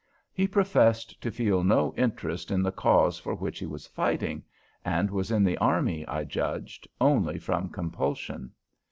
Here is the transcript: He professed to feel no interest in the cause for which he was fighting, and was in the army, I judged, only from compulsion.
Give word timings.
He 0.33 0.47
professed 0.47 1.21
to 1.21 1.29
feel 1.29 1.63
no 1.63 1.93
interest 1.95 2.49
in 2.49 2.63
the 2.63 2.71
cause 2.71 3.19
for 3.19 3.35
which 3.35 3.59
he 3.59 3.67
was 3.67 3.85
fighting, 3.85 4.41
and 4.83 5.11
was 5.11 5.29
in 5.29 5.43
the 5.43 5.59
army, 5.59 6.07
I 6.07 6.23
judged, 6.23 6.87
only 6.99 7.37
from 7.37 7.69
compulsion. 7.69 8.51